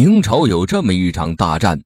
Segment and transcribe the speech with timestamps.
[0.00, 1.76] 明朝有这么一场大战，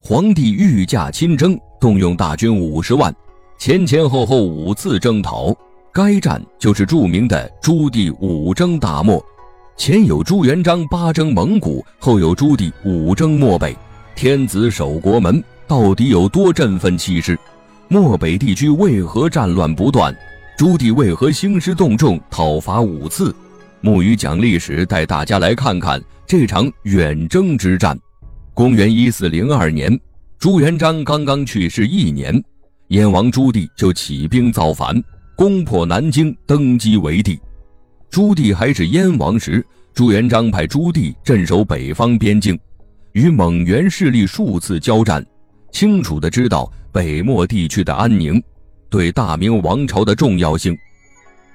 [0.00, 3.14] 皇帝御驾亲征，动用大军五十万，
[3.58, 5.54] 前前后后五次征讨。
[5.92, 9.22] 该战就是著名的朱棣五征大漠。
[9.76, 13.76] 前有朱元璋八征蒙古，后有朱棣五征漠北。
[14.16, 17.38] 天子守国门，到底有多振奋气势？
[17.88, 20.16] 漠北地区为何战乱不断？
[20.56, 23.36] 朱棣为何兴师动众，讨伐五次？
[23.80, 27.96] 木鱼讲历史，带大家来看看这场远征之战。
[28.52, 29.96] 公元一四零二年，
[30.36, 32.42] 朱元璋刚刚去世一年，
[32.88, 35.00] 燕王朱棣就起兵造反，
[35.36, 37.38] 攻破南京，登基为帝。
[38.10, 39.64] 朱棣还是燕王时，
[39.94, 42.58] 朱元璋派朱棣镇守北方边境，
[43.12, 45.24] 与蒙元势力数次交战，
[45.70, 48.42] 清楚地知道北漠地区的安宁。
[48.90, 50.76] 对大明王朝的重要性。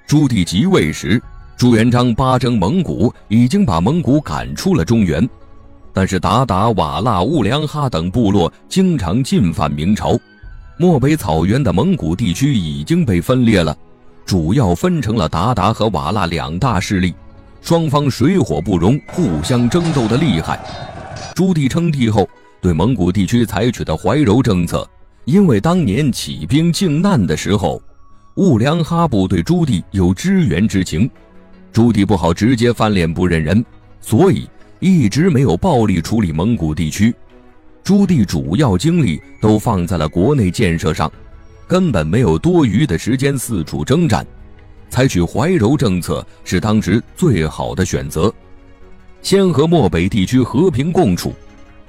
[0.07, 1.21] 朱棣即位时，
[1.55, 5.27] 朱元璋八征蒙古，已经把蒙古赶出了中原，
[5.93, 10.17] 但是鞑靼、瓦剌、兀良哈等部落经常进犯明朝。
[10.77, 13.77] 漠北草原的蒙古地区已经被分裂了，
[14.25, 17.13] 主要分成了鞑靼和瓦剌两大势力，
[17.61, 20.59] 双方水火不容，互相争斗的厉害。
[21.35, 22.27] 朱棣称帝后，
[22.59, 24.85] 对蒙古地区采取的怀柔政策。
[25.25, 27.81] 因为当年起兵靖难的时候，
[28.35, 31.09] 兀良哈部对朱棣有支援之情，
[31.73, 33.65] 朱棣不好直接翻脸不认人，
[33.99, 34.47] 所以
[34.79, 37.13] 一直没有暴力处理蒙古地区。
[37.83, 41.11] 朱棣主要精力都放在了国内建设上，
[41.67, 44.25] 根本没有多余的时间四处征战，
[44.89, 48.31] 采取怀柔政策是当时最好的选择，
[49.23, 51.33] 先和漠北地区和平共处。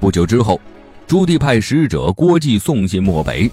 [0.00, 0.60] 不久之后。
[1.06, 3.50] 朱棣派使者郭季送信漠北，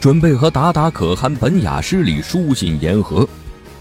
[0.00, 3.28] 准备和鞑靼可汗本雅失里书信言和。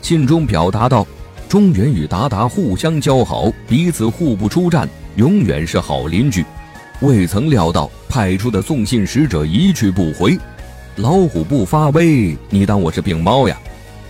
[0.01, 1.07] 信中表达道
[1.53, 6.43] ：“中原与鞑靼互相交好，彼此互不出战，永远是好邻居。”
[7.01, 10.35] 未曾料到派出的送信使者一去不回。
[10.95, 13.55] 老虎不发威，你当我是病猫呀？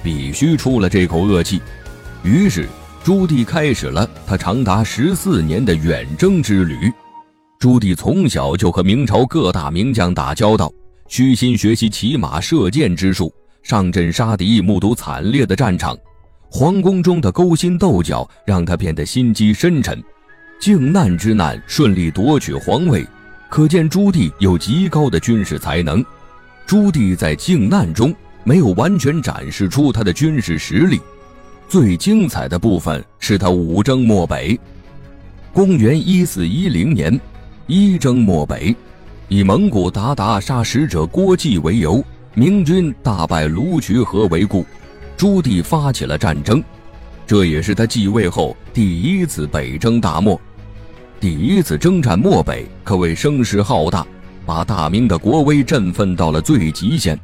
[0.02, 1.62] 必须出了这口恶气。
[2.24, 2.66] 于是
[3.04, 6.90] 朱棣开始了他长达十四年的远征之旅。
[7.60, 10.72] 朱棣从小就和明朝各大名将打交道，
[11.10, 13.30] 虚心学习骑马射箭之术，
[13.64, 15.94] 上阵杀敌，目睹惨烈的战场。
[16.56, 20.00] 皇宫中的勾心斗角让他变得心机深沉。
[20.60, 23.04] 靖难之难顺利夺取皇位，
[23.50, 26.06] 可见朱棣有极高的军事才能。
[26.68, 31.02] 朱棣在靖难中没有完全展示出他的军事实力，
[31.68, 34.58] 最精彩的部分是他五征漠北。
[35.54, 37.20] 公元一四一零年。
[37.66, 38.76] 一征漠北，
[39.28, 42.04] 以蒙古鞑靼杀使者郭季为由，
[42.36, 44.66] 明军大败卢渠河为故，
[45.24, 46.62] 朱棣发起了战争。
[47.26, 50.38] 这也是他继位后第一次北征大漠。
[51.18, 54.06] 第一次征战漠北可谓声势浩大，
[54.46, 57.18] 把大明的国威振奋到了最极限。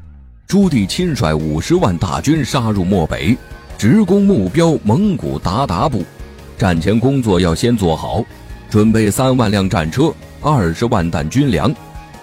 [0.48, 3.38] 朱棣亲率五十万大军杀入漠北，
[3.78, 6.02] 直攻目标蒙古鞑靼部。
[6.58, 8.24] 战前工作要先做好，
[8.70, 10.10] 准备三万辆战车。
[10.40, 11.76] 二十万担军粮，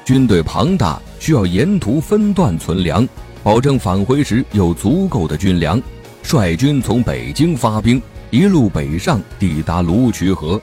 [0.06, 3.06] 军队庞大，需要沿途分段存粮，
[3.46, 5.80] 保证返回时有足够的军粮。
[6.24, 10.60] 率军从北京发兵，一路北上，抵达卢渠河。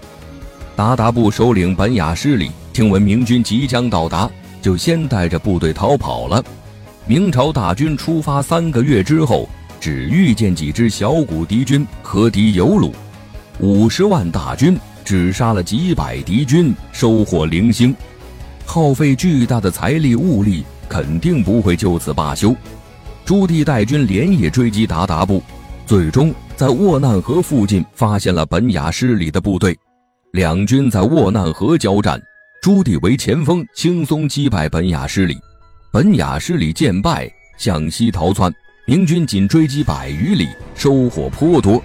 [0.75, 4.29] 鞑靼部首领本雅失里听闻明军即将到达，
[4.61, 6.43] 就先带着部队逃跑了。
[7.05, 9.47] 明朝大军出发三个月之后，
[9.79, 12.93] 只遇见几支小股敌军和敌有鲁，
[13.61, 14.77] 五十万大军。
[15.05, 17.95] 只杀了几百敌军，收获零星，
[18.65, 22.55] 耗费巨大的财力物力，肯定不会就此罢休。
[23.25, 25.41] 朱棣带军连夜追击鞑靼部，
[25.85, 29.77] 最终在沃难河附近发现了本雅失里的部队，
[30.33, 32.21] 两军在沃难河交战，
[32.61, 35.37] 朱棣为前锋，轻松击败本雅失里。
[35.91, 38.53] 本雅失里见败，向西逃窜，
[38.85, 41.81] 明军仅追击百余里，收获颇多。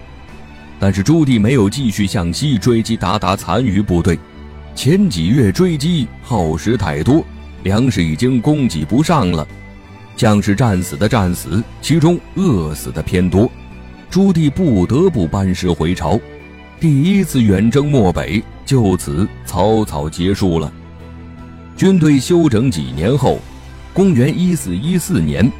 [0.81, 4.19] 但是朱棣没有继续向西追击鞑靼残余部队，
[4.75, 7.25] 前几月追击耗时太多，
[7.62, 9.46] 粮食已经供给不上了，
[10.16, 13.50] 将士战死的战死，其中饿死的偏多，
[14.10, 16.19] 朱棣不得不班师回朝，
[16.81, 20.72] 第一次远征漠北就此草草结束了。
[21.76, 23.38] 军队休整几年后，
[23.93, 25.50] 公元一四一四年，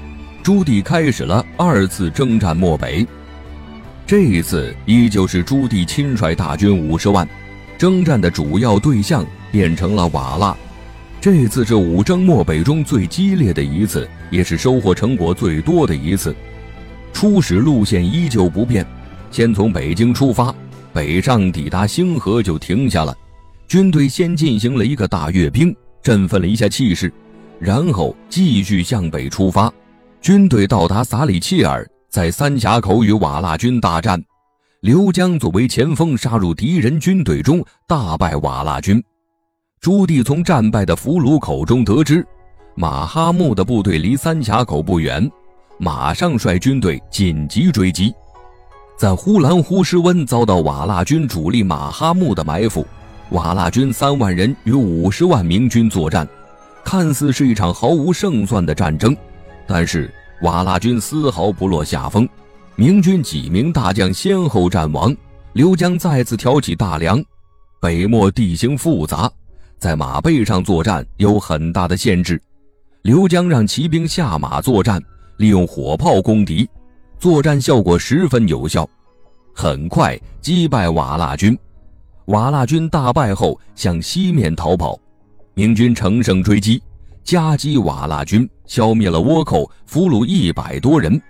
[0.43, 3.07] 朱棣开始了二次征战漠北。
[4.07, 7.29] 这一次依旧是朱棣亲率大军五十万，
[7.77, 10.57] 征战的主要对象变成了瓦剌。
[11.21, 16.35] 这次是五征漠北中最激烈的一次，也是收获成果最多的一次。
[17.13, 18.87] 初始路线依旧不变，
[19.31, 20.55] 先从北京出发，
[20.93, 23.13] 北上抵达星河就停下了，
[23.67, 27.13] 军队先进行了一个大阅兵，振奋了一下气势，
[27.59, 29.73] 然后继续向北出发。
[30.21, 34.23] 军队到达撒里切尔，在三峡口与瓦剌军大战。
[34.83, 39.03] 刘江作为前锋杀入敌人军队中，大败瓦剌军。
[39.81, 42.27] 朱棣从战败的俘虏口中得知，
[42.75, 45.31] 马哈木的部队离三峡口不远，
[45.79, 48.13] 马上率军队紧急追击。
[48.97, 52.85] 在呼兰呼什温遭到瓦剌军主力马哈木的埋伏，
[53.31, 56.29] 瓦剌军三万人与五十万明军作战，
[56.85, 59.17] 看似是一场毫无胜算的战争，
[59.65, 62.29] 但是瓦剌军丝毫不落下风。
[62.75, 65.15] 明军几名大将先后战亡，
[65.53, 67.23] 刘江再次挑起大梁。
[67.81, 69.31] 北漠地形复杂，
[69.79, 72.41] 在马背上作战有很大的限制。
[73.03, 75.01] 刘江让骑兵下马作战，
[75.37, 76.69] 利用火炮攻敌，
[77.19, 78.89] 作战效果十分有效，
[79.55, 81.57] 很快击败瓦剌军。
[82.27, 84.99] 瓦剌军大败后向西面逃跑，
[85.55, 86.83] 明军乘胜追击，
[87.23, 91.21] 夹击瓦剌军，消灭了倭寇，俘虏一百多人。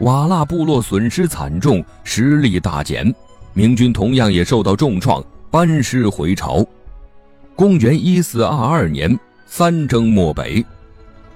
[0.00, 3.14] 瓦剌部落损失惨重，实力大减，
[3.54, 6.66] 明军同样也受到重创，班师回朝。
[7.54, 10.64] 公元一四二二年，三征漠北，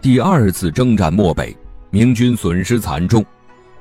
[0.01, 1.55] 第二次征战漠北，
[1.91, 3.25] 明军损失惨重，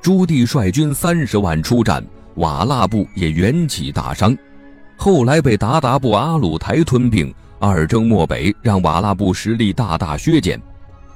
[0.02, 2.04] 朱棣率军三十万出战，
[2.34, 4.36] 瓦剌部也元气大伤，
[4.96, 7.32] 后来被鞑靼部阿鲁台吞并。
[7.58, 10.60] 二征漠北，让瓦剌部实力大大削减。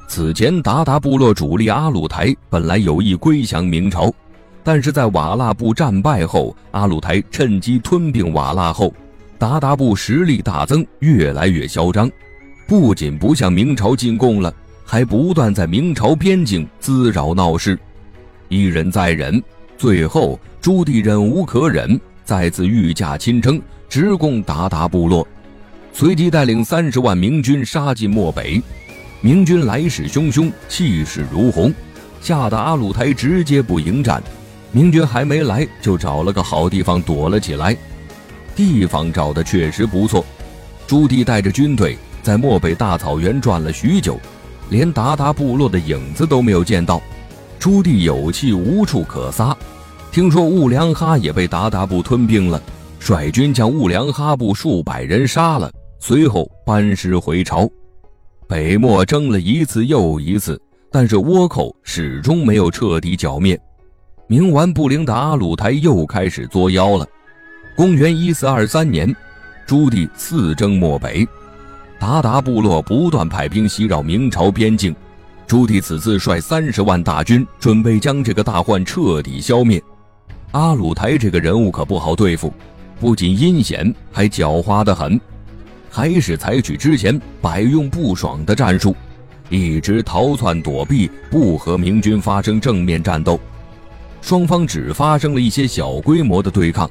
[0.09, 4.11] 此前，鞑靼部落主力阿鲁台本来有意归降明朝，
[4.65, 8.93] 但是在瓦剌部战败后，阿鲁台趁机吞并瓦剌后，
[9.41, 12.11] 鞑靼部实力大增，越来越嚣张，
[12.67, 14.53] 不仅不向明朝进贡了，
[14.85, 17.79] 还不断在明朝边境滋扰闹事，
[18.51, 19.43] 一忍再忍，
[19.79, 23.59] 最后朱棣忍无可忍，再次御驾亲征，
[23.89, 25.27] 直攻鞑靼部落，
[25.95, 28.63] 随即带领三十万明军杀进漠北。
[29.23, 31.73] 明军来势汹汹，气势如虹，
[32.21, 34.23] 吓得阿鲁台直接不迎战。
[34.71, 37.75] 明军还没来，就找了个好地方躲了起来。
[38.55, 40.25] 地方找的确实不错。
[40.87, 44.19] 朱棣带着军队在漠北大草原转了许久，
[44.69, 47.01] 连鞑靼部落的影子都没有见到。
[47.59, 49.57] 朱棣有气无处可撒，
[50.11, 52.61] 听说兀良哈也被鞑靼部吞并了，
[52.99, 55.71] 率军将兀良哈部数百人杀了，
[56.01, 57.69] 随后班师回朝。
[58.49, 60.61] 北漠争了一次又一次，
[60.91, 63.57] 但是倭寇始终没有彻底剿灭。
[64.29, 67.07] 冥顽不灵的阿鲁台又开始作妖了。
[67.81, 69.11] 公元一四二三年，
[69.67, 71.27] 朱棣四征漠北，
[71.99, 74.95] 鞑靼部落不断派兵袭扰明朝边境。
[75.47, 79.83] 朱棣此次率三十万大军，准备将这个大患彻底消灭。
[80.51, 82.53] 阿鲁台这个人物可不好对付，
[83.01, 85.19] 不仅阴险，还狡猾得很。
[85.89, 88.95] 还是采取之前百用不爽的战术，
[89.49, 93.41] 一直逃窜躲避，不和明军发生正面战斗。
[94.21, 96.87] 双方只发生了一些小规模的对抗。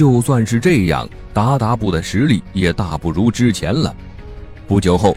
[0.00, 3.94] 就算是这样，鞑靼部的实力也大不如之前了。
[4.66, 5.14] 不久后，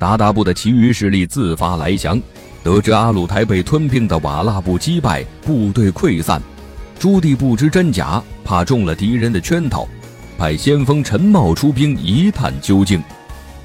[0.00, 2.20] 鞑靼部的其余势力自发来降，
[2.64, 6.42] 得知阿鲁台被吞并的瓦剌部击败，部队溃散。
[6.98, 9.86] 朱棣不知真假，怕中了敌人的圈套。
[10.36, 13.00] 派先锋陈茂出兵一探究竟，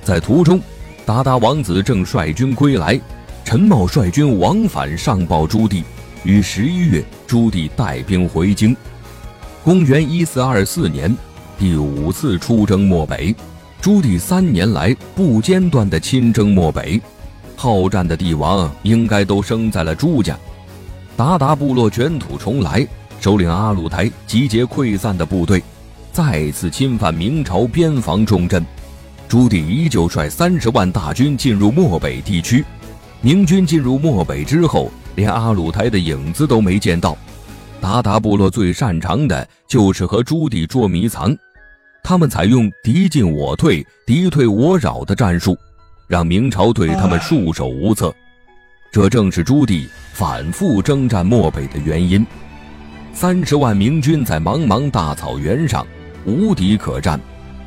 [0.03, 0.61] 在途中，
[1.03, 3.01] 鞑靼王子正率军归来，
[3.43, 5.83] 陈茂率军往返上报朱棣。
[6.23, 8.77] 于十一月，朱棣带兵回京。
[9.61, 11.13] 公元一四二四年，
[11.57, 13.35] 第五次出征漠北，
[13.81, 16.99] 朱棣三年来不间断的亲征漠北，
[17.57, 20.37] 好战的帝王应该都生在了朱家。
[21.17, 22.87] 鞑靼部落卷土重来，
[23.19, 25.61] 首领阿鲁台集结溃散的部队。
[26.13, 28.65] 再次侵犯明朝边防重镇，
[29.27, 32.63] 朱棣依旧率三十万大军进入漠北地区。
[33.19, 37.17] 明军进入漠北之后，连阿鲁台的影子都没见到。
[37.81, 41.35] 鞑靼部落最擅长的就是和朱棣捉迷藏，
[42.03, 45.57] 他们采用敌进我退、敌退我扰的战术，
[46.07, 48.13] 让明朝对他们束手无策。
[48.91, 52.25] 这正是朱棣反复征战漠北的原因。
[53.13, 55.85] 三十万明军在茫茫大草原上。
[56.25, 57.19] 无敌可战，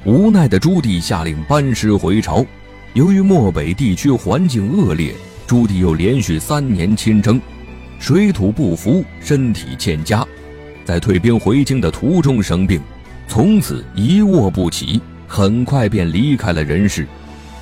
[0.04, 2.44] 无奈的朱棣下令班师回朝。
[2.92, 5.14] 由于漠北地区环境恶劣，
[5.46, 7.40] 朱棣又连续三年亲征，
[8.02, 10.26] 水土不服，身体欠佳，
[10.84, 12.80] 在退兵回京的途中生病，
[13.28, 17.06] 从此一卧不起，很快便离开了人世。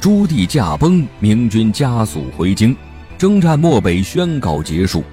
[0.00, 2.74] 朱棣驾崩，明军加速回京，
[3.18, 5.04] 征战漠北宣告结束，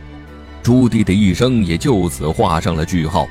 [0.64, 3.28] 朱棣的一生也就此画上了句号。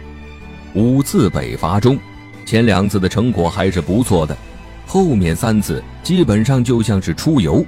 [0.75, 1.99] 五次北伐中。
[2.45, 4.37] 前两次的成果还是不错的，
[4.87, 7.65] 后面三次基本上就像是出游。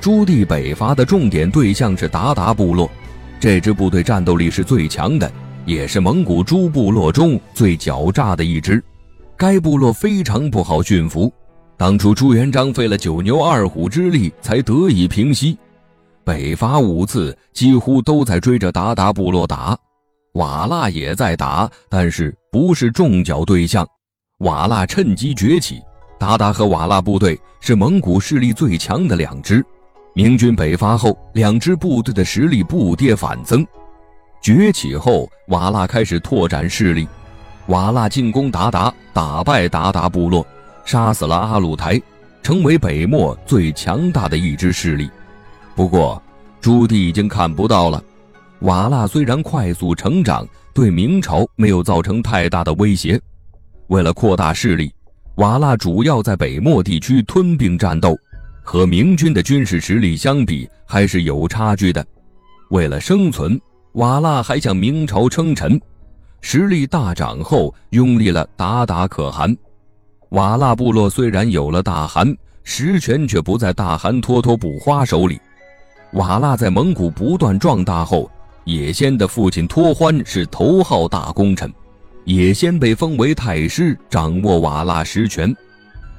[0.00, 2.90] 朱棣北伐的重点对象是鞑靼部落，
[3.38, 5.30] 这支部队战斗力是最强的，
[5.64, 8.82] 也是蒙古诸部落中最狡诈的一支。
[9.36, 11.32] 该部落非常不好驯服，
[11.76, 15.56] 当初朱元璋费了九牛二虎之力才得以平息。
[16.24, 19.78] 北伐五次，几乎都在追着鞑靼部落打，
[20.32, 23.86] 瓦剌也在打，但是不是重剿对象。
[24.38, 25.80] 瓦剌趁机崛起，
[26.18, 29.64] 鞑靼和瓦剌部队是蒙古势力最强的两支。
[30.16, 33.66] 明军北伐后，两支部队的实力不跌反增。
[34.40, 37.06] 崛起后，瓦剌开始拓展势力。
[37.66, 40.46] 瓦剌进攻鞑靼，打败鞑靼部落，
[40.86, 42.00] 杀死了阿鲁台，
[42.42, 45.10] 成为北漠最强大的一支势力。
[45.74, 46.22] 不过，
[46.62, 48.02] 朱棣已经看不到了。
[48.60, 53.20] 瓦剌虽然快速成长，对明朝没有造成太大的威胁。
[53.88, 54.90] 为了扩大势力，
[55.34, 58.18] 瓦剌主要在北漠地区吞并战斗。
[58.66, 62.04] 和明军的军事实力相比，还是有差距的。
[62.70, 63.58] 为了生存，
[63.92, 65.80] 瓦剌还向明朝称臣，
[66.40, 69.56] 实力大涨后拥立了鞑靼可汗。
[70.30, 75.40] 瓦剌部落虽然有了大汗，实权却不在大汗脱脱不花手里。
[76.14, 78.28] 瓦剌在蒙古不断壮大后，
[78.64, 81.72] 也先的父亲托欢是头号大功臣，
[82.24, 85.54] 也先被封为太师，掌握瓦剌实权。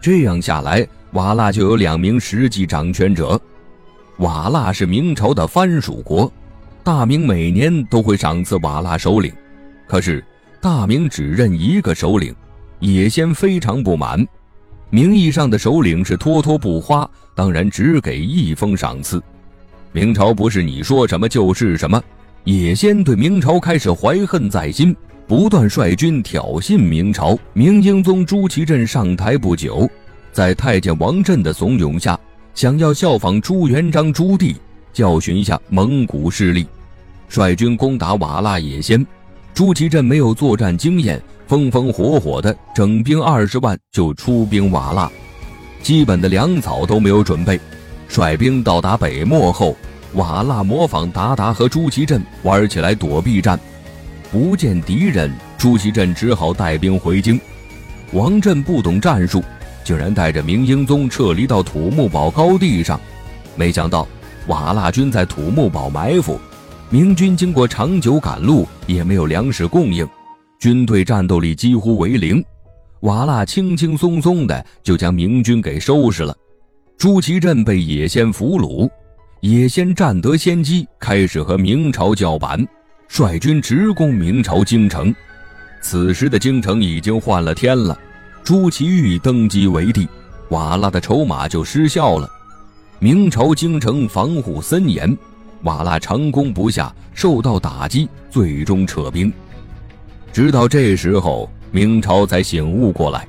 [0.01, 0.87] 这样下来。
[1.13, 3.39] 瓦剌就有两名实际掌权者，
[4.17, 6.31] 瓦剌是明朝的藩属国，
[6.83, 9.31] 大明每年都会赏赐瓦剌首领，
[9.87, 10.23] 可是
[10.61, 12.35] 大明只认一个首领，
[12.79, 14.25] 也先非常不满，
[14.89, 19.21] 名义上的首领是脱脱不花，当然只给一封赏赐。
[19.93, 22.01] 明朝不是你说什么就是什么，
[22.43, 24.95] 也先对明朝开始怀恨在心，
[25.25, 27.37] 不断率军挑衅明朝。
[27.53, 29.89] 明英宗朱祁镇上台不久。
[30.37, 32.15] 在太监王振的怂恿下，
[32.53, 34.55] 想要效仿朱元璋朱棣，
[34.93, 36.67] 教训一下蒙古势力，
[37.27, 39.03] 率军攻打瓦剌野先。
[39.55, 45.09] 朱祁镇没有作战经验，风风火火的整兵二十万就出兵瓦剌，
[45.81, 47.59] 基本的粮草都没有准备。
[48.07, 49.75] 率兵到达北漠后，
[50.13, 53.59] 瓦剌模仿鞑靼和朱祁镇玩起来躲避战，
[54.31, 57.41] 不见敌人，朱祁镇只好带兵回京。
[58.11, 59.43] 王振不懂战术。
[59.87, 62.99] 竟然带着明英宗撤离到土木堡高地上，
[63.55, 64.05] 没想到
[64.47, 66.37] 瓦剌军在土木堡埋伏，
[66.89, 70.05] 明军经过长久赶路也没有粮食供应，
[70.59, 72.43] 军队战斗力几乎为零，
[72.99, 76.35] 瓦剌轻轻松松的就将明军给收拾了。
[76.97, 78.89] 朱祁镇被野先俘虏，
[79.39, 82.61] 野先占得先机，开始和明朝叫板，
[83.07, 85.15] 率军直攻明朝京城。
[85.79, 87.97] 此时的京城已经换了天了。
[88.47, 90.07] 朱祁钰登基为帝，
[90.51, 92.29] 瓦剌的筹码就失效了。
[92.97, 95.17] 明朝京城防护森严，
[95.63, 99.29] 瓦剌长攻不下，受到打击，最终撤兵。
[100.31, 103.27] 直到这时候，明朝才醒悟过来，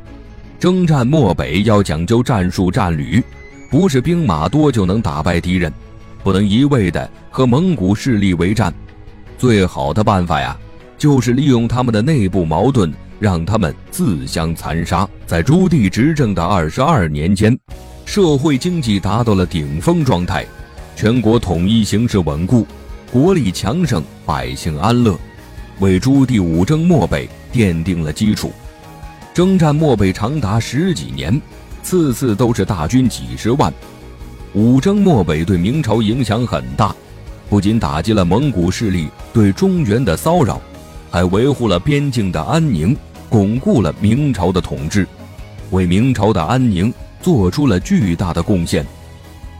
[0.60, 3.20] 征战漠北要讲究战术战旅，
[3.72, 5.72] 不是兵马多就能打败敌人，
[6.22, 8.72] 不能一味的和蒙古势力为战。
[9.36, 10.56] 最好的办法呀，
[10.96, 12.94] 就是利用他们的内部矛盾。
[13.18, 15.08] 让他们自相残杀。
[15.26, 17.58] 在朱棣执政的二十二年间，
[18.04, 20.46] 社会经济达到了顶峰状态，
[20.96, 22.66] 全国统一形势稳固，
[23.12, 25.18] 国力强盛，百姓安乐，
[25.80, 28.52] 为朱棣五征漠北奠定了基础。
[29.34, 31.40] 征战漠北长达十几年，
[31.82, 33.72] 次次都是大军几十万。
[34.54, 36.94] 五征漠北对明朝影响很大，
[37.48, 40.60] 不仅打击了蒙古势力对中原的骚扰，
[41.10, 42.96] 还维护了边境的安宁。
[43.28, 45.06] 巩固了明朝的统治，
[45.70, 48.84] 为明朝的安宁做出了巨大的贡献，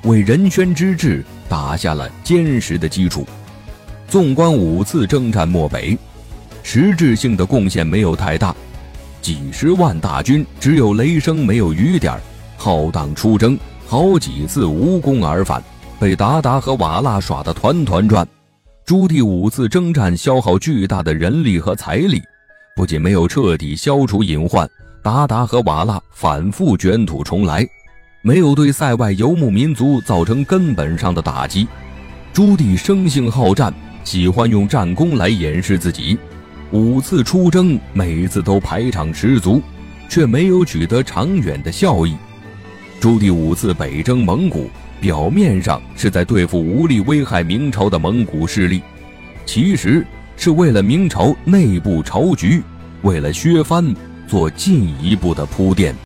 [0.05, 3.27] 为仁宣之治打下了坚实的基础。
[4.09, 5.97] 纵观五次征战漠北，
[6.63, 8.55] 实质性的贡献没有太大，
[9.21, 12.19] 几十万大军只有雷声没有雨点
[12.57, 15.63] 浩荡出征，好几次无功而返，
[16.01, 18.27] 被鞑靼和瓦剌耍得团团转。
[18.87, 22.23] 朱棣五次征战消耗巨大的人力和财力。
[22.79, 24.71] 不仅没有彻底消除隐患，
[25.03, 27.69] 达达和瓦剌反复卷土重来，
[28.23, 31.67] 没有对塞外游牧民族造成根本上的打击。
[32.33, 36.17] 朱棣生性好战，喜欢用战功来掩饰自己。
[36.71, 39.61] 五次出征，每次都排场十足，
[40.09, 42.17] 却没有取得长远的效益。
[43.01, 44.71] 朱棣五次北征蒙古，
[45.01, 48.81] 表面上是在对付无力危害明朝的蒙古势力，
[49.45, 50.07] 其实。
[50.41, 52.63] 是为了明朝内部朝局，
[53.03, 53.85] 为了削藩
[54.29, 55.93] 做进一步的铺垫。